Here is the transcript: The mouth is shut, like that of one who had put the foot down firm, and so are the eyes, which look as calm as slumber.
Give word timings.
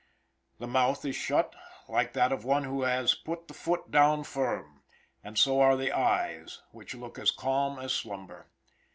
The 0.57 0.65
mouth 0.65 1.05
is 1.05 1.15
shut, 1.15 1.55
like 1.87 2.13
that 2.13 2.31
of 2.31 2.43
one 2.43 2.63
who 2.63 2.81
had 2.81 3.11
put 3.23 3.47
the 3.47 3.53
foot 3.53 3.91
down 3.91 4.23
firm, 4.23 4.81
and 5.23 5.37
so 5.37 5.59
are 5.59 5.77
the 5.77 5.91
eyes, 5.91 6.63
which 6.71 6.95
look 6.95 7.19
as 7.19 7.29
calm 7.29 7.77
as 7.77 7.93
slumber. 7.93 8.47